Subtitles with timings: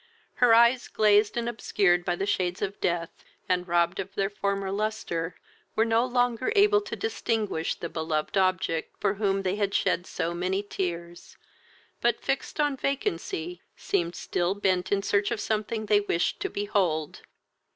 [0.41, 4.71] Her eyes, glazed and obscured by the shades of death, and robbed of their former
[4.71, 5.35] lustre,
[5.75, 10.63] were no longer able to distinguish the beloved object for whom they shed so many
[10.63, 11.37] tears,
[12.01, 17.21] but, fixed on vacancy, seemed still bent in search of something they wished to behold.